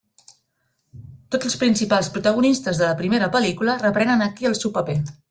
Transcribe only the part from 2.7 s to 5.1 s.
de la primera pel·lícula reprenen aquí el seu paper.